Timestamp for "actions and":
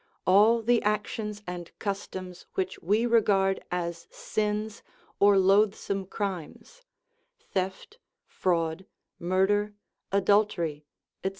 0.81-1.69